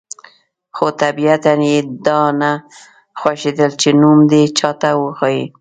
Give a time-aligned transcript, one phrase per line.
[0.75, 2.51] خو طبیعتاً یې دا نه
[3.19, 5.45] خوښېدل چې نوم دې چاته وښيي.